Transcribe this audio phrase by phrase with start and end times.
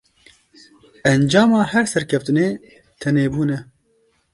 [1.13, 2.47] Encama her serkeftinê,
[3.01, 3.57] tenêbûn e.